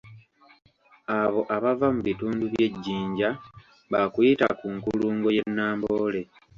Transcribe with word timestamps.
Abo 1.19 1.41
abava 1.55 1.87
mu 1.95 2.01
bitundu 2.07 2.43
by'e 2.53 2.67
Jinja 2.83 3.29
baakuyita 3.91 4.47
ku 4.59 4.67
nkulungo 4.75 5.27
y'e 5.35 5.43
Namboole 5.55 6.21